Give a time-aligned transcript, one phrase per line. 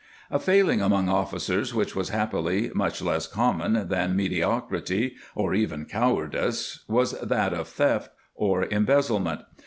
[0.31, 5.53] ^ A fail ing among officers which was happily much less common than mediocrity or
[5.53, 9.41] even cowardice was that of theft or embezzlement.